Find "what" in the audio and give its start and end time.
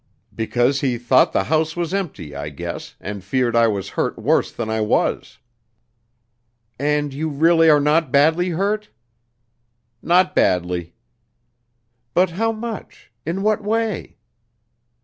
13.43-13.63